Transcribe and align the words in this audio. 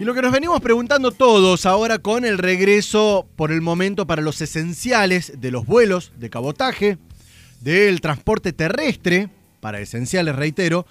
Y 0.00 0.04
lo 0.04 0.14
que 0.14 0.22
nos 0.22 0.30
venimos 0.30 0.60
preguntando 0.60 1.10
todos 1.10 1.66
ahora 1.66 1.98
con 1.98 2.24
el 2.24 2.38
regreso 2.38 3.28
por 3.34 3.50
el 3.50 3.60
momento 3.60 4.06
para 4.06 4.22
los 4.22 4.40
esenciales 4.40 5.40
de 5.40 5.50
los 5.50 5.66
vuelos 5.66 6.12
de 6.16 6.30
cabotaje, 6.30 6.98
del 7.60 8.00
transporte 8.00 8.52
terrestre, 8.52 9.28
para 9.58 9.80
esenciales 9.80 10.36
reitero, 10.36 10.86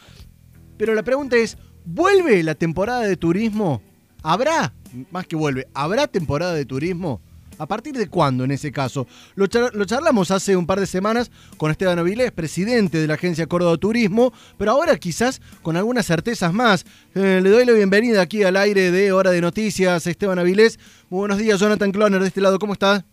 pero 0.77 0.93
la 0.93 1.03
pregunta 1.03 1.37
es, 1.37 1.57
¿vuelve 1.85 2.43
la 2.43 2.55
temporada 2.55 3.03
de 3.03 3.15
turismo? 3.15 3.81
¿Habrá, 4.23 4.73
más 5.09 5.25
que 5.25 5.37
vuelve, 5.37 5.69
¿habrá 5.73 6.07
temporada 6.07 6.53
de 6.53 6.65
turismo? 6.65 7.21
¿A 7.59 7.65
partir 7.65 7.97
de 7.97 8.07
cuándo 8.07 8.43
en 8.43 8.51
ese 8.51 8.71
caso? 8.71 9.07
Lo, 9.35 9.47
charlamos 9.47 10.31
hace 10.31 10.55
un 10.55 10.67
par 10.67 10.79
de 10.79 10.85
semanas 10.85 11.31
con 11.57 11.71
Esteban 11.71 11.97
Avilés, 11.97 12.31
presidente 12.31 12.99
de 12.99 13.07
la 13.07 13.15
Agencia 13.15 13.47
Córdoba 13.47 13.77
Turismo, 13.77 14.31
pero 14.57 14.71
ahora 14.71 14.97
quizás 14.97 15.41
con 15.63 15.75
algunas 15.75 16.05
certezas 16.05 16.53
más. 16.53 16.85
Eh, 17.15 17.39
le 17.41 17.49
doy 17.49 17.65
la 17.65 17.73
bienvenida 17.73 18.21
aquí 18.21 18.43
al 18.43 18.57
aire 18.57 18.91
de 18.91 19.11
Hora 19.11 19.31
de 19.31 19.41
Noticias, 19.41 20.05
Esteban 20.05 20.39
Avilés. 20.39 20.79
Muy 21.09 21.19
buenos 21.19 21.39
días, 21.39 21.59
Jonathan 21.59 21.91
Cloner, 21.91 22.21
de 22.21 22.27
este 22.27 22.41
lado, 22.41 22.59
¿cómo 22.59 22.73
está? 22.73 23.05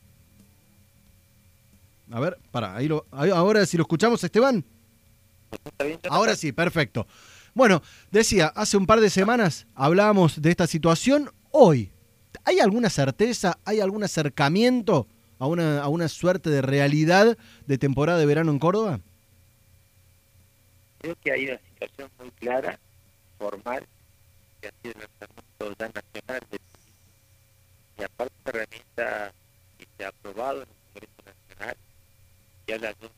A 2.11 2.21
ver, 2.21 2.39
para, 2.51 2.77
ahí 2.77 2.89
ahora 3.11 3.65
si 3.67 3.77
lo 3.77 3.83
escuchamos, 3.83 4.23
Esteban. 4.23 4.65
Ahora 6.11 6.37
sí, 6.37 6.53
perfecto. 6.53 7.07
Bueno, 7.55 7.83
decía, 8.11 8.49
hace 8.49 8.77
un 8.77 8.87
par 8.87 9.01
de 9.01 9.11
semanas 9.11 9.67
hablábamos 9.75 10.43
de 10.43 10.51
esta 10.51 10.67
situación. 10.67 11.31
Hoy, 11.51 11.93
¿Hay 12.45 12.61
alguna 12.61 12.91
certeza, 12.91 13.59
hay 13.65 13.81
algún 13.81 14.05
acercamiento 14.05 15.07
a 15.39 15.47
una, 15.47 15.83
a 15.83 15.89
una 15.89 16.09
suerte 16.09 16.51
de 16.51 16.63
realidad 16.63 17.39
de 17.67 17.79
temporada 17.79 18.19
de 18.19 18.27
verano 18.27 18.51
en 18.51 18.59
Córdoba? 18.59 19.01
Creo 21.01 21.17
que 21.23 21.33
hay 21.33 21.49
una 21.49 21.59
situación 21.59 22.11
muy 22.19 22.31
clara, 22.33 22.79
formal, 23.39 23.87
que 24.61 24.69
ha 24.69 24.73
sido 24.83 24.95
el 24.95 25.01
lanzamiento 25.01 25.77
ya 25.79 25.89
nacional 25.89 26.41
de 26.51 26.59
y 27.97 28.03
aparte 28.03 28.35
de 28.45 28.51
herramienta 28.51 29.33
que 29.79 29.87
se 29.97 30.05
ha 30.05 30.09
aprobado 30.09 30.63
en 30.63 30.69
el 30.69 31.09
Congreso 31.17 31.23
Nacional, 31.49 31.77
que 32.67 32.75
habla 32.75 32.89
de 32.89 33.07
un 33.07 33.13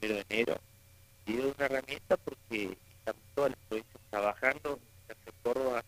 de 0.00 0.24
enero, 0.30 0.60
y 1.26 1.34
es 1.34 1.44
una 1.44 1.66
herramienta 1.66 2.16
porque 2.16 2.76
estamos 2.98 3.22
todas 3.34 3.50
las 3.50 3.58
provincias 3.68 4.02
trabajando, 4.10 4.80
en 5.08 5.32
Córdoba 5.42 5.84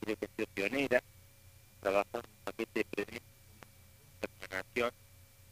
creo 0.00 0.16
que 0.16 0.26
ha 0.26 0.36
sido 0.36 0.46
pionera, 0.54 1.02
trabajando 1.80 2.20
en 2.20 2.30
un 2.30 2.44
paquete 2.44 2.86
de 2.94 3.20
prevención 4.38 4.90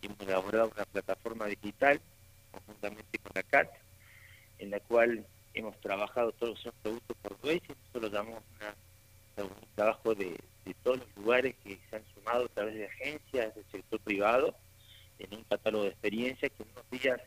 y 0.01 0.07
hemos 0.07 0.21
elaborado 0.21 0.71
una 0.75 0.85
plataforma 0.85 1.47
digital 1.47 2.01
conjuntamente 2.53 3.19
con 3.19 3.33
la 3.35 3.43
CAT, 3.43 3.69
en 4.59 4.71
la 4.71 4.81
cual 4.81 5.27
hemos 5.55 5.79
trabajado 5.81 6.33
todos 6.33 6.65
los 6.65 6.75
productos 6.83 7.17
portugueses, 7.23 7.77
nosotros 7.87 8.13
llamamos 8.13 8.43
un 9.37 9.51
trabajo 9.75 10.15
de, 10.15 10.37
todos 10.83 10.99
los 10.99 11.17
lugares 11.17 11.55
que 11.65 11.79
se 11.89 11.97
han 11.97 12.03
sumado 12.15 12.45
a 12.45 12.49
través 12.49 12.75
de 12.75 12.87
agencias 12.87 13.55
del 13.55 13.65
sector 13.73 13.99
privado 14.01 14.55
en 15.19 15.35
un 15.35 15.45
catálogo 15.45 15.85
de 15.85 15.91
experiencias 15.91 16.53
que 16.53 16.63
en 16.63 16.69
unos 16.71 16.91
días 16.91 17.21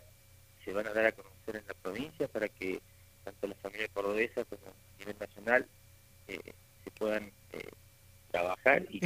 se 0.64 0.74
van 0.74 0.88
a 0.88 0.94
dar 0.94 1.08
a 1.08 1.12
conocer 1.12 1.56
en 1.56 1.68
la 1.68 1.74
provincia 1.74 2.28
para 2.28 2.48
que 2.48 2.80
tanto 3.24 3.48
la 3.48 3.56
familia 3.56 3.88
cordobesa 3.94 4.46
como 4.46 4.62
a 4.68 5.00
nivel 5.00 5.16
nacional 5.20 5.68
eh, 6.28 6.40
se 6.84 6.92
puedan 6.92 7.32
eh, 7.54 7.70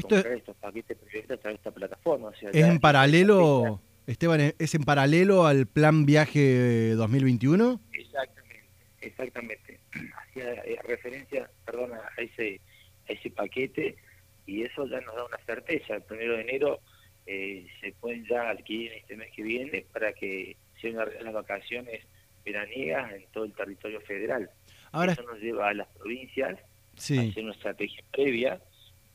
y 0.06 0.10
comprar 0.10 0.34
estos 0.34 0.56
paquetes 0.58 0.98
proyectos 0.98 1.38
a 1.38 1.42
través 1.42 1.58
de 1.58 1.70
esta 1.70 1.72
plataforma. 1.72 2.32
¿Es 2.42 2.66
en 2.66 2.80
paralelo, 2.80 3.82
Esteban, 4.08 4.54
es 4.58 4.76
en 4.76 4.84
paralelo 4.84 5.46
al 5.46 5.68
plan 5.68 6.06
viaje 6.06 6.92
2021? 6.96 7.80
Exactamente, 7.94 8.70
exactamente. 9.02 9.80
Hacía 9.92 10.54
eh, 10.54 10.78
referencia, 10.88 11.50
perdón, 11.66 11.92
a 11.94 12.22
ese, 12.22 12.62
a 13.10 13.14
ese 13.14 13.30
paquete 13.30 13.96
y 14.46 14.64
eso 14.64 14.88
ya 14.88 15.02
nos 15.02 15.16
da 15.16 15.26
una 15.26 15.38
certeza. 15.46 15.96
El 15.96 16.04
primero 16.04 16.36
de 16.36 16.42
enero 16.42 16.80
eh, 17.26 17.68
se 17.82 17.92
pueden 17.94 18.26
ya 18.26 18.50
adquirir 18.50 18.94
este 18.94 19.16
mes 19.16 19.32
que 19.36 19.44
viene 19.44 19.86
para 19.92 20.14
que 20.14 20.58
sean 20.82 20.96
las 20.96 21.34
vacaciones 21.34 22.02
veraniegas 22.46 23.14
en 23.14 23.26
todo 23.32 23.46
el 23.46 23.54
territorio 23.54 24.00
federal. 24.02 24.50
Ahora, 24.92 25.14
eso 25.14 25.24
nos 25.24 25.40
lleva 25.40 25.70
a 25.70 25.74
las 25.74 25.88
provincias 25.88 26.58
a 26.58 27.22
hacer 27.22 27.44
una 27.44 27.54
estrategia 27.54 28.04
previa 28.12 28.62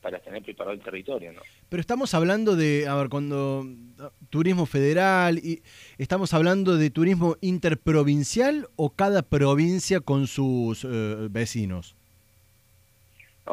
para 0.00 0.18
tener 0.18 0.42
preparado 0.42 0.74
el 0.74 0.80
territorio, 0.80 1.32
¿no? 1.32 1.42
Pero 1.68 1.80
estamos 1.80 2.14
hablando 2.14 2.56
de, 2.56 2.86
a 2.88 2.94
ver, 2.94 3.08
cuando 3.08 3.66
turismo 4.30 4.66
federal 4.66 5.38
y 5.38 5.62
estamos 5.98 6.32
hablando 6.34 6.76
de 6.76 6.90
turismo 6.90 7.36
interprovincial 7.40 8.68
o 8.76 8.90
cada 8.90 9.22
provincia 9.22 10.00
con 10.00 10.26
sus 10.26 10.84
eh, 10.84 11.28
vecinos. 11.30 11.96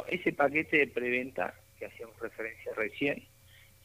ese 0.10 0.32
paquete 0.34 0.78
de 0.78 0.88
preventa 0.88 1.54
que 1.78 1.86
hacíamos 1.86 2.18
referencia 2.20 2.72
recién 2.76 3.24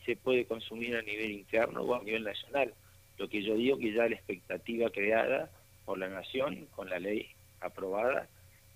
se 0.07 0.17
puede 0.17 0.45
consumir 0.45 0.97
a 0.97 1.03
nivel 1.03 1.31
interno 1.31 1.83
o 1.83 1.95
a 1.95 2.03
nivel 2.03 2.25
nacional. 2.25 2.75
Lo 3.19 3.29
que 3.29 3.43
yo 3.43 3.55
digo 3.55 3.79
que 3.79 3.93
ya 3.93 4.09
la 4.09 4.15
expectativa 4.15 4.91
creada 4.91 5.51
por 5.85 5.99
la 5.99 6.09
nación 6.09 6.67
con 6.75 6.89
la 6.89 6.99
ley 6.99 7.29
aprobada 7.61 8.29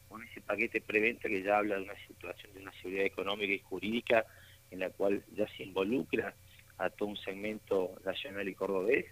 con 0.08 0.22
ese 0.22 0.40
paquete 0.40 0.80
preventa 0.80 1.28
que 1.28 1.42
ya 1.42 1.58
habla 1.58 1.76
de 1.76 1.82
una 1.82 2.06
situación 2.06 2.52
de 2.54 2.60
una 2.60 2.72
seguridad 2.72 3.04
económica 3.04 3.52
y 3.52 3.58
jurídica 3.58 4.24
en 4.70 4.80
la 4.80 4.90
cual 4.90 5.24
ya 5.34 5.46
se 5.56 5.64
involucra 5.64 6.34
a 6.78 6.90
todo 6.90 7.08
un 7.08 7.16
segmento 7.16 7.94
nacional 8.04 8.48
y 8.48 8.54
cordobés 8.54 9.06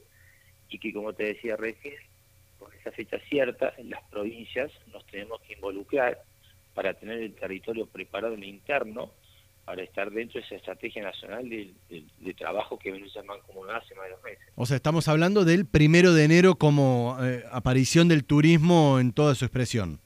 y 0.69 0.79
que 0.79 0.93
como 0.93 1.13
te 1.13 1.25
decía 1.25 1.57
recién, 1.57 1.95
con 2.59 2.73
esa 2.75 2.91
fecha 2.93 3.19
cierta, 3.29 3.75
en 3.77 3.91
las 3.91 4.03
provincias 4.05 4.73
nos 4.93 5.07
tenemos 5.07 5.41
que 5.43 5.55
involucrar 5.55 6.23
para 6.75 6.95
tener 6.95 7.19
el 7.21 7.35
territorio 7.35 7.87
preparado 7.87 8.35
en 8.35 8.45
interno 8.45 9.13
para 9.65 9.83
estar 9.83 10.11
dentro 10.11 10.41
de 10.41 10.47
esa 10.47 10.57
estrategia 10.57 11.03
nacional 11.03 11.49
de, 11.49 11.75
trabajo 12.37 12.79
que 12.79 12.91
como 12.91 13.27
mancomunada 13.27 13.79
hace 13.79 13.95
más 13.95 14.05
de 14.05 14.11
dos 14.11 14.23
meses. 14.23 14.45
O 14.57 14.67
sea, 14.67 14.77
estamos 14.77 15.09
hablando 15.09 15.45
del 15.45 15.67
primero 15.67 16.13
de 16.13 16.25
enero 16.25 16.57
como 16.57 17.17
eh, 17.23 17.45
aparición 17.51 18.09
del 18.09 18.25
turismo 18.25 18.99
en 18.99 19.13
toda 19.13 19.35
su 19.35 19.45
expresión. 19.45 20.01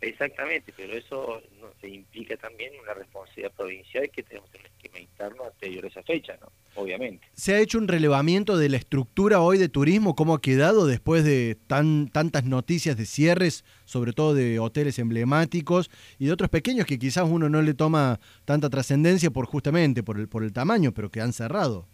Exactamente, 0.00 0.72
pero 0.74 0.94
eso 0.94 1.42
no, 1.60 1.68
se 1.80 1.88
implica 1.88 2.34
también 2.38 2.72
una 2.82 2.94
responsabilidad 2.94 3.52
provincial 3.52 4.08
que 4.10 4.22
tenemos 4.22 4.48
que 4.50 4.58
esquema 4.58 4.98
interno 4.98 5.44
anterior 5.44 5.84
a 5.84 5.88
esa 5.88 6.02
fecha, 6.02 6.38
¿no? 6.40 6.50
Obviamente. 6.74 7.26
¿Se 7.34 7.54
ha 7.54 7.60
hecho 7.60 7.76
un 7.76 7.86
relevamiento 7.86 8.56
de 8.56 8.70
la 8.70 8.78
estructura 8.78 9.40
hoy 9.40 9.58
de 9.58 9.68
turismo? 9.68 10.14
¿Cómo 10.14 10.34
ha 10.34 10.40
quedado 10.40 10.86
después 10.86 11.22
de 11.24 11.58
tan, 11.66 12.08
tantas 12.08 12.44
noticias 12.44 12.96
de 12.96 13.04
cierres, 13.04 13.64
sobre 13.84 14.14
todo 14.14 14.32
de 14.32 14.58
hoteles 14.58 14.98
emblemáticos 14.98 15.90
y 16.18 16.26
de 16.26 16.32
otros 16.32 16.48
pequeños 16.48 16.86
que 16.86 16.98
quizás 16.98 17.28
uno 17.28 17.50
no 17.50 17.60
le 17.60 17.74
toma 17.74 18.20
tanta 18.46 18.70
trascendencia 18.70 19.30
por 19.30 19.44
justamente 19.44 20.02
por 20.02 20.18
el, 20.18 20.28
por 20.28 20.44
el 20.44 20.52
tamaño, 20.54 20.92
pero 20.92 21.10
que 21.10 21.20
han 21.20 21.34
cerrado? 21.34 21.86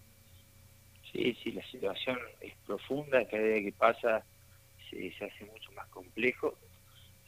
Sí, 1.12 1.36
sí, 1.42 1.50
la 1.50 1.66
situación 1.66 2.18
es 2.40 2.54
profunda, 2.66 3.26
cada 3.26 3.42
día 3.42 3.62
que 3.62 3.72
pasa 3.72 4.24
se, 4.90 5.12
se 5.18 5.24
hace 5.24 5.44
mucho 5.46 5.72
más 5.72 5.88
complejo. 5.88 6.54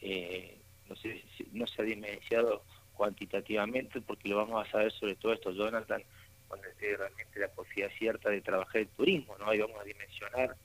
Eh, 0.01 0.55
no 0.89 0.95
se, 0.95 1.23
no 1.53 1.67
se 1.67 1.81
ha 1.81 1.85
dimensionado 1.85 2.63
cuantitativamente 2.93 4.01
porque 4.01 4.29
lo 4.29 4.37
vamos 4.37 4.67
a 4.67 4.71
saber 4.71 4.91
sobre 4.91 5.15
todo 5.15 5.33
esto, 5.33 5.51
Jonathan, 5.51 6.03
cuando 6.47 6.67
esté 6.67 6.97
realmente 6.97 7.39
la 7.39 7.47
posibilidad 7.49 7.91
cierta 7.97 8.29
de 8.29 8.41
trabajar 8.41 8.81
el 8.81 8.87
turismo, 8.89 9.37
¿no? 9.37 9.49
Ahí 9.49 9.59
vamos 9.59 9.79
a 9.79 9.85
dimensionar 9.85 10.55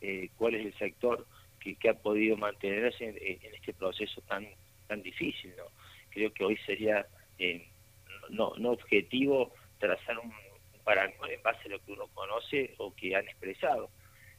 eh, 0.00 0.30
cuál 0.36 0.54
es 0.54 0.66
el 0.66 0.74
sector 0.78 1.26
que, 1.60 1.88
ha 1.88 1.94
podido 1.94 2.36
mantenerse 2.36 3.04
en, 3.04 3.54
este 3.54 3.74
proceso 3.74 4.22
tan 4.22 4.48
tan 4.86 5.02
difícil, 5.02 5.54
¿no? 5.56 5.64
Creo 6.10 6.32
que 6.32 6.44
hoy 6.44 6.56
sería 6.64 7.06
eh, 7.38 7.68
no, 8.30 8.54
no 8.56 8.70
objetivo 8.70 9.52
trazar 9.78 10.18
un, 10.18 10.28
un 10.30 11.30
en 11.30 11.42
base 11.42 11.66
a 11.66 11.68
lo 11.68 11.84
que 11.84 11.92
uno 11.92 12.06
conoce 12.14 12.74
o 12.78 12.94
que 12.94 13.14
han 13.14 13.28
expresado. 13.28 13.90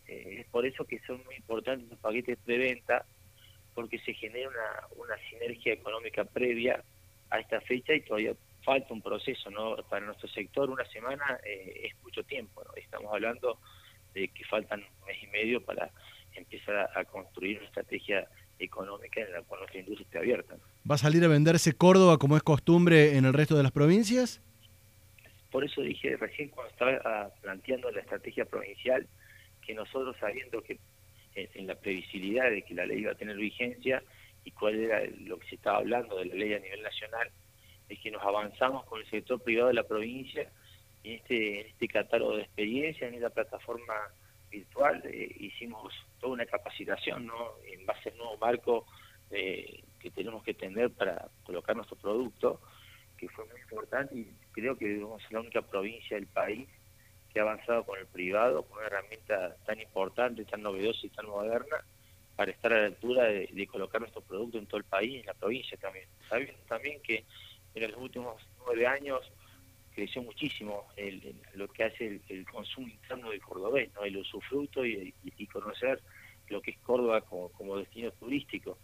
Eh, 0.08 0.38
es 0.40 0.48
por 0.48 0.66
eso 0.66 0.86
que 0.86 1.00
son 1.00 1.24
muy 1.24 1.36
importantes 1.36 1.88
los 1.88 2.00
paquetes 2.00 2.44
de 2.46 2.58
venta 2.58 3.06
porque 3.80 3.98
se 4.00 4.14
genera 4.14 4.50
una, 4.50 5.06
una 5.06 5.30
sinergia 5.30 5.72
económica 5.72 6.26
previa 6.26 6.84
a 7.30 7.40
esta 7.40 7.62
fecha 7.62 7.94
y 7.94 8.02
todavía 8.02 8.34
falta 8.62 8.94
un 8.94 9.02
proceso, 9.02 9.50
¿no? 9.50 9.78
Para 9.90 10.06
nuestro 10.06 10.28
sector 10.28 10.70
una 10.70 10.84
semana 10.84 11.40
eh, 11.46 11.84
es 11.86 12.04
mucho 12.04 12.22
tiempo, 12.24 12.62
¿no? 12.66 12.72
Estamos 12.76 13.10
hablando 13.14 13.58
de 14.14 14.28
que 14.28 14.44
faltan 14.44 14.82
un 14.82 15.08
mes 15.08 15.24
y 15.24 15.28
medio 15.28 15.64
para 15.64 15.90
empezar 16.36 16.90
a, 16.94 17.06
construir 17.06 17.60
una 17.60 17.68
estrategia 17.68 18.28
económica 18.60 19.22
en 19.22 19.32
la 19.32 19.44
cual 19.44 19.62
nuestra 19.62 19.80
industria 19.80 20.06
esté 20.06 20.18
abierta. 20.18 20.56
¿Va 20.90 20.96
a 20.96 20.98
salir 20.98 21.24
a 21.24 21.30
venderse 21.30 21.72
Córdoba 21.72 22.18
como 22.18 22.36
es 22.36 22.44
costumbre 22.44 23.16
en 23.16 23.24
el 23.24 23.32
resto 23.32 23.56
de 23.56 23.64
las 23.64 23.72
provincias? 23.72 24.42
Por 25.52 25.64
eso 25.64 25.80
dije 25.80 26.18
recién 26.18 26.50
cuando 26.50 26.70
estaba 26.74 27.00
ah, 27.06 27.30
planteando 27.42 27.90
la 27.92 28.02
estrategia 28.02 28.44
provincial 28.44 29.08
que 29.66 29.74
nosotros 29.74 30.18
sabiendo 30.20 30.62
que 30.64 30.80
en 31.36 31.68
la 31.68 31.76
previsibilidad 31.76 32.50
de 32.50 32.64
que 32.64 32.74
la 32.74 32.86
ley 32.86 33.00
iba 33.00 33.12
a 33.12 33.16
tener 33.16 33.38
vigencia 33.38 34.04
y 34.44 34.52
cuál 34.52 34.76
era 34.76 35.02
lo 35.22 35.38
que 35.38 35.48
se 35.50 35.56
estaba 35.56 35.78
hablando 35.78 36.18
de 36.18 36.26
la 36.26 36.36
ley 36.36 36.54
a 36.54 36.60
nivel 36.60 36.82
nacional, 36.82 37.30
es 37.88 38.00
que 38.00 38.12
nos 38.12 38.22
avanzamos 38.24 38.86
con 38.86 39.00
el 39.00 39.10
sector 39.10 39.42
privado 39.42 39.70
de 39.70 39.74
la 39.74 39.84
provincia 39.84 40.50
en 41.04 41.14
este, 41.14 41.62
en 41.62 41.68
este 41.68 41.88
catálogo 41.88 42.36
de 42.36 42.44
experiencias, 42.44 43.10
en 43.10 43.16
esta 43.16 43.30
plataforma 43.30 43.94
virtual, 44.50 45.02
eh, 45.06 45.36
hicimos 45.40 45.94
toda 46.20 46.34
una 46.34 46.46
capacitación 46.46 47.28
¿no? 47.28 47.36
en 47.66 47.86
base 47.86 48.10
al 48.10 48.18
nuevo 48.18 48.38
marco 48.38 48.86
eh, 49.32 49.84
que 50.00 50.12
tenemos 50.12 50.44
que 50.44 50.54
tener 50.54 50.92
para 50.92 51.28
colocar 51.44 51.76
nuestro 51.76 51.98
producto 51.98 52.60
que 53.18 53.30
fue 53.30 53.46
muy 53.46 53.60
importante 53.62 54.16
y 54.16 54.34
creo 54.52 54.78
que 54.78 54.88
debemos 54.88 55.22
ser 55.24 55.34
la 55.34 55.42
única 55.42 55.62
provincia 55.62 56.16
del 56.16 56.28
país 56.28 56.68
que 57.32 57.40
ha 57.40 57.44
avanzado 57.44 57.84
con 57.84 58.00
el 58.00 58.08
privado, 58.08 58.64
con 58.64 58.80
una 58.80 58.88
herramienta 58.88 59.56
tan 59.66 59.80
importante, 59.80 60.46
tan 60.46 60.62
novedosa 60.62 61.06
y 61.06 61.10
tan 61.10 61.28
moderna, 61.28 61.84
para 62.36 62.52
estar 62.52 62.72
a 62.72 62.80
la 62.80 62.88
altura 62.88 63.26
de, 63.26 63.68
colocar 63.68 64.00
nuestros 64.02 64.24
productos 64.24 64.62
en 64.62 64.68
todo 64.68 64.78
el 64.78 64.86
país 64.86 65.12
y 65.12 65.20
en 65.20 65.26
la 65.26 65.34
provincia 65.34 65.78
también. 65.78 66.06
Sabiendo 66.30 66.62
también 66.68 67.02
que 67.02 67.26
en 67.76 67.92
los 67.92 68.00
últimos 68.00 68.42
nueve 68.66 68.88
años 68.88 69.30
creció 69.94 70.22
muchísimo 70.24 70.88
lo 71.56 71.68
que 71.68 71.84
hace 71.84 72.22
el, 72.30 72.46
consumo 72.46 72.88
interno 72.88 73.32
del 73.32 73.42
cordobés, 73.42 73.94
¿no? 73.94 74.04
el 74.04 74.18
usufructo 74.18 74.86
y, 74.86 75.14
y, 75.24 75.48
conocer 75.48 76.02
lo 76.48 76.62
que 76.62 76.72
es 76.72 76.78
Córdoba 76.80 77.22
como, 77.22 77.78
destino 77.78 78.12
turístico. 78.12 78.78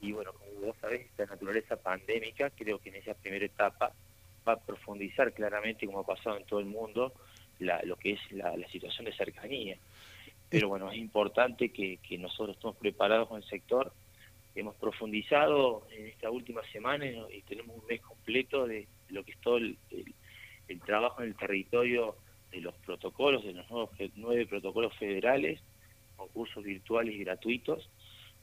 Y 0.00 0.12
bueno, 0.12 0.32
como 0.32 0.66
vos 0.66 0.76
sabés, 0.80 1.02
esta 1.02 1.26
naturaleza 1.26 1.76
pandémica 1.76 2.50
creo 2.50 2.78
que 2.78 2.88
en 2.88 2.96
esa 2.96 3.14
primera 3.14 3.44
etapa 3.44 3.92
va 4.48 4.54
a 4.54 4.60
profundizar 4.60 5.32
claramente, 5.32 5.86
como 5.86 6.00
ha 6.00 6.06
pasado 6.06 6.36
en 6.36 6.44
todo 6.46 6.60
el 6.60 6.66
mundo, 6.66 7.12
lo 7.58 7.96
que 7.96 8.12
es 8.12 8.32
la, 8.32 8.54
situación 8.68 9.06
de 9.06 9.12
cercanía. 9.12 9.76
Pero 10.48 10.68
bueno, 10.68 10.90
es 10.90 10.98
importante 10.98 11.70
que, 11.70 11.98
nosotros 12.18 12.56
estemos 12.56 12.76
preparados 12.76 13.28
con 13.28 13.38
el 13.38 13.48
sector. 13.48 13.92
Hemos 14.54 14.76
profundizado 14.76 15.86
en 15.90 16.06
esta 16.06 16.30
última 16.30 16.62
semana 16.70 17.06
y 17.06 17.42
tenemos 17.42 17.76
un 17.76 17.86
mes 17.86 18.00
completo 18.00 18.66
de 18.66 18.86
lo 19.08 19.24
que 19.24 19.32
es 19.32 19.38
todo 19.38 19.56
el, 19.56 19.76
trabajo 20.86 21.22
en 21.22 21.28
el 21.28 21.36
territorio 21.36 22.16
de 22.50 22.60
los 22.60 22.74
protocolos, 22.76 23.44
de 23.44 23.52
los 23.52 23.68
nuevos 23.70 23.90
nueve 24.14 24.46
protocolos 24.46 24.94
federales, 24.96 25.60
con 26.16 26.28
cursos 26.28 26.62
virtuales 26.62 27.14
y 27.14 27.24
gratuitos. 27.24 27.88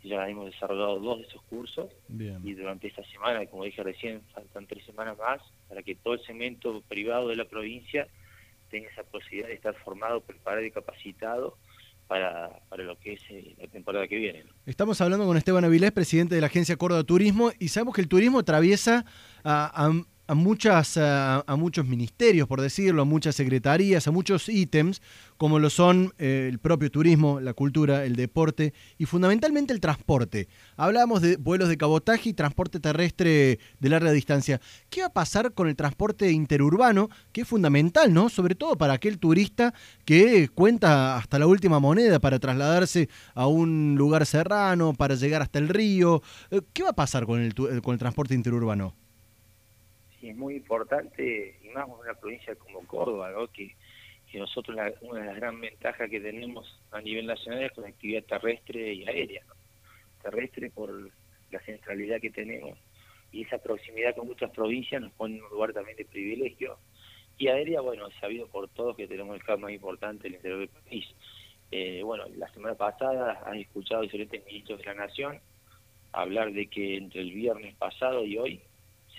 Ya 0.03 0.27
hemos 0.27 0.47
desarrollado 0.47 0.99
dos 0.99 1.19
de 1.19 1.27
esos 1.27 1.43
cursos 1.43 1.91
y 2.09 2.53
durante 2.53 2.87
esta 2.87 3.03
semana, 3.05 3.45
como 3.45 3.65
dije 3.65 3.83
recién, 3.83 4.21
faltan 4.33 4.65
tres 4.65 4.83
semanas 4.83 5.17
más 5.17 5.41
para 5.69 5.83
que 5.83 5.95
todo 5.95 6.15
el 6.15 6.23
segmento 6.23 6.81
privado 6.81 7.27
de 7.27 7.35
la 7.35 7.45
provincia 7.45 8.07
tenga 8.71 8.89
esa 8.89 9.03
posibilidad 9.03 9.49
de 9.49 9.53
estar 9.55 9.75
formado, 9.83 10.21
preparado 10.21 10.65
y 10.65 10.71
capacitado 10.71 11.57
para, 12.07 12.49
para 12.69 12.83
lo 12.83 12.99
que 12.99 13.13
es 13.13 13.21
eh, 13.29 13.55
la 13.59 13.67
temporada 13.67 14.07
que 14.07 14.15
viene. 14.15 14.43
Estamos 14.65 14.99
hablando 14.99 15.25
con 15.25 15.37
Esteban 15.37 15.63
Avilés, 15.63 15.91
presidente 15.91 16.35
de 16.35 16.41
la 16.41 16.47
Agencia 16.47 16.75
Córdoba 16.77 17.03
Turismo, 17.03 17.51
y 17.59 17.67
sabemos 17.67 17.95
que 17.95 18.01
el 18.01 18.07
turismo 18.07 18.39
atraviesa 18.39 19.05
a, 19.43 19.85
a 19.85 19.91
a, 20.31 20.33
muchas, 20.33 20.95
a, 20.95 21.43
muchos 21.57 21.85
ministerios, 21.85 22.47
por 22.47 22.61
decirlo, 22.61 23.01
a 23.01 23.05
muchas 23.05 23.35
secretarías, 23.35 24.07
a 24.07 24.11
muchos 24.11 24.47
ítems, 24.47 25.01
como 25.35 25.59
lo 25.59 25.69
son 25.69 26.13
eh, 26.19 26.47
el 26.49 26.57
propio 26.57 26.89
turismo, 26.89 27.41
la 27.41 27.53
cultura, 27.53 28.05
el 28.05 28.15
deporte 28.15 28.73
y 28.97 29.03
fundamentalmente 29.03 29.73
el 29.73 29.81
transporte. 29.81 30.47
Hablábamos 30.77 31.21
de 31.21 31.35
vuelos 31.35 31.67
de 31.67 31.75
cabotaje 31.75 32.29
y 32.29 32.33
transporte 32.33 32.79
terrestre 32.79 33.59
de 33.81 33.89
larga 33.89 34.13
distancia. 34.13 34.61
¿Qué 34.89 35.01
va 35.01 35.07
a 35.07 35.13
pasar 35.13 35.51
con 35.51 35.67
el 35.67 35.75
transporte 35.75 36.31
interurbano, 36.31 37.09
que 37.33 37.41
es 37.41 37.47
fundamental, 37.49 38.13
¿no? 38.13 38.29
Sobre 38.29 38.55
todo 38.55 38.77
para 38.77 38.93
aquel 38.93 39.19
turista 39.19 39.73
que 40.05 40.47
cuenta 40.47 41.17
hasta 41.17 41.39
la 41.39 41.47
última 41.47 41.79
moneda 41.79 42.19
para 42.19 42.39
trasladarse 42.39 43.09
a 43.33 43.47
un 43.47 43.95
lugar 43.97 44.25
serrano, 44.25 44.93
para 44.93 45.15
llegar 45.15 45.41
hasta 45.41 45.59
el 45.59 45.67
río. 45.67 46.21
Eh, 46.51 46.61
¿Qué 46.71 46.83
va 46.83 46.91
a 46.91 46.93
pasar 46.93 47.25
con 47.25 47.41
el, 47.41 47.53
con 47.53 47.91
el 47.91 47.99
transporte 47.99 48.33
interurbano? 48.33 49.00
Es 50.29 50.35
muy 50.35 50.55
importante, 50.55 51.59
y 51.63 51.69
más 51.69 51.87
una 51.87 52.13
provincia 52.13 52.55
como 52.55 52.85
Córdoba, 52.85 53.31
que, 53.53 53.75
nosotros 54.33 54.77
una 55.01 55.19
de 55.19 55.25
las 55.25 55.35
grandes 55.35 55.71
ventajas 55.71 56.09
que 56.09 56.21
tenemos 56.21 56.79
a 56.91 57.01
nivel 57.01 57.25
nacional 57.25 57.63
es 57.63 57.73
conectividad 57.73 58.23
terrestre 58.23 58.93
y 58.93 59.05
aérea. 59.05 59.43
Terrestre 60.21 60.69
por 60.69 61.11
la 61.51 61.59
centralidad 61.65 62.21
que 62.21 62.29
tenemos 62.29 62.79
y 63.31 63.43
esa 63.43 63.57
proximidad 63.57 64.15
con 64.15 64.27
muchas 64.27 64.51
provincias 64.51 65.01
nos 65.01 65.11
pone 65.13 65.37
en 65.37 65.43
un 65.43 65.49
lugar 65.49 65.73
también 65.73 65.97
de 65.97 66.05
privilegio. 66.05 66.77
Y 67.37 67.47
aérea, 67.47 67.81
bueno, 67.81 68.07
es 68.07 68.15
sabido 68.21 68.47
por 68.47 68.69
todos 68.69 68.95
que 68.95 69.07
tenemos 69.07 69.35
el 69.35 69.43
caso 69.43 69.59
más 69.59 69.71
importante 69.71 70.23
del 70.23 70.35
interior 70.35 70.59
del 70.59 70.69
país. 70.69 71.05
Eh, 71.71 72.01
bueno, 72.03 72.25
la 72.37 72.51
semana 72.53 72.75
pasada 72.75 73.41
han 73.45 73.57
escuchado 73.57 74.01
diferentes 74.01 74.45
ministros 74.45 74.79
de 74.79 74.85
la 74.85 74.93
Nación 74.93 75.39
hablar 76.13 76.51
de 76.51 76.67
que 76.67 76.97
entre 76.97 77.21
el 77.21 77.31
viernes 77.31 77.75
pasado 77.75 78.25
y 78.25 78.37
hoy 78.37 78.61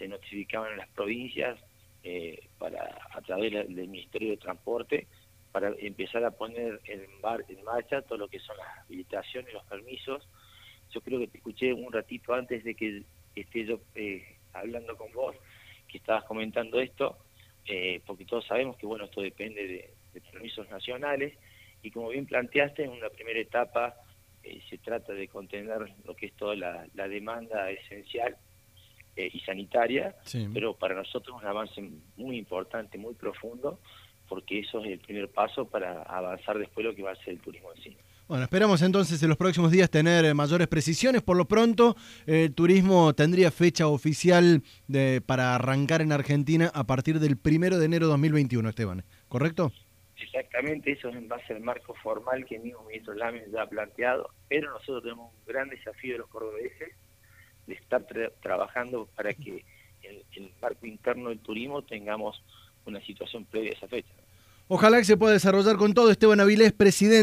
se 0.02 0.08
notificaban 0.08 0.72
en 0.72 0.78
las 0.78 0.88
provincias 0.88 1.60
eh, 2.02 2.49
para 2.58 2.99
a 3.12 3.20
través 3.20 3.52
del 3.52 3.88
Ministerio 3.88 4.31
de 4.31 4.37
Transporte 4.37 5.06
para 5.52 5.72
empezar 5.78 6.25
a 6.25 6.32
poner 6.32 6.81
en, 6.87 7.02
en 7.02 7.64
marcha 7.64 8.02
todo 8.02 8.19
lo 8.19 8.26
que 8.26 8.40
son 8.40 8.56
las 8.56 8.78
habilitaciones, 8.78 9.52
los 9.52 9.64
permisos. 9.64 10.26
Yo 10.90 11.00
creo 11.02 11.20
que 11.20 11.28
te 11.28 11.38
escuché 11.38 11.72
un 11.72 11.93
ratito 11.93 12.34
antes 12.34 12.64
de 12.64 12.75
que 12.75 13.04
esté 13.37 13.64
yo 13.64 13.78
eh, 13.94 14.38
hablando 14.52 14.96
con 14.96 15.12
vos, 15.12 15.37
que 15.87 15.99
estabas 15.99 16.25
comentando 16.25 16.81
esto, 16.81 17.19
eh, 17.66 18.00
porque 18.04 18.25
todos 18.25 18.44
sabemos 18.46 18.76
que 18.78 18.87
bueno 18.87 19.04
esto 19.04 19.20
depende 19.20 19.66
de, 19.69 19.94
permisos 20.32 20.69
nacionales 20.69 21.32
y 21.82 21.90
como 21.90 22.08
bien 22.08 22.26
planteaste, 22.26 22.84
en 22.84 22.90
una 22.90 23.08
primera 23.08 23.38
etapa 23.40 23.94
se 24.69 24.78
trata 24.78 25.12
de 25.12 25.28
contener 25.28 25.81
lo 26.04 26.14
que 26.16 26.26
es 26.26 26.32
toda 26.34 26.56
la 26.56 27.08
demanda 27.08 27.70
esencial 27.70 28.37
eh, 29.17 29.31
y 29.32 29.41
sanitaria, 29.41 30.14
pero 30.55 30.75
para 30.75 30.94
nosotros 30.94 31.37
es 31.37 31.43
un 31.43 31.49
avance 31.49 31.91
muy 32.17 32.38
importante, 32.38 32.99
muy 32.99 33.14
profundo, 33.14 33.79
porque 34.29 34.61
eso 34.61 34.82
es 34.82 34.93
el 34.93 34.99
primer 34.99 35.29
paso 35.29 35.67
para 35.67 36.03
avanzar 36.03 36.59
después 36.59 36.87
lo 36.87 36.94
que 36.94 37.03
va 37.03 37.12
a 37.12 37.17
ser 37.17 37.31
el 37.31 37.41
turismo 37.41 37.70
en 37.76 37.82
sí. 37.82 37.97
Bueno, 38.29 38.44
esperamos 38.44 38.81
entonces 38.81 39.23
en 39.23 39.29
los 39.29 39.37
próximos 39.37 39.70
días 39.70 39.91
tener 39.91 40.25
eh, 40.25 40.32
mayores 40.32 40.67
precisiones. 40.69 41.20
Por 41.20 41.37
lo 41.37 41.44
pronto, 41.44 41.97
el 42.25 42.55
turismo 42.55 43.12
tendría 43.14 43.50
fecha 43.50 43.88
oficial 43.88 44.62
de, 44.88 45.20
para 45.20 45.55
arrancar 45.55 46.00
en 46.00 46.12
Argentina 46.12 46.70
a 46.73 46.85
partir 46.85 47.20
del 47.20 47.37
primero 47.37 47.79
de 47.79 47.85
enero 47.85 48.06
de 48.06 48.12
2021, 48.12 48.70
Esteban. 48.70 49.05
¿Correcto? 49.29 49.73
Exactamente, 50.23 50.93
eso 50.93 51.09
es 51.09 51.17
en 51.17 51.29
base 51.29 51.53
al 51.53 51.61
marco 51.61 51.94
formal 52.03 52.44
que 52.47 52.56
el 52.56 52.62
mismo 52.62 52.85
ministro 52.85 53.12
Lames 53.12 53.50
ya 53.50 53.62
ha 53.62 53.69
planteado, 53.69 54.31
pero 54.49 54.70
nosotros 54.70 55.03
tenemos 55.03 55.32
un 55.32 55.44
gran 55.47 55.69
desafío 55.69 56.12
de 56.12 56.19
los 56.20 56.29
cordobeses, 56.29 56.94
de 57.67 57.75
estar 57.75 58.05
trabajando 58.41 59.09
para 59.14 59.32
que 59.35 59.64
en, 60.03 60.23
el 60.37 60.50
marco 60.61 60.87
interno 60.87 61.29
del 61.29 61.38
turismo 61.38 61.82
tengamos 61.82 62.43
una 62.87 63.00
situación 63.00 63.44
previa 63.44 63.70
a 63.70 63.75
esa 63.75 63.88
fecha. 63.88 64.12
Ojalá 64.69 64.99
que 64.99 65.05
se 65.05 65.17
pueda 65.17 65.35
desarrollar 65.35 65.76
con 65.76 65.93
todo. 65.93 66.11
Esteban 66.11 66.41
Avilés, 66.41 66.73
presidente. 66.73 67.20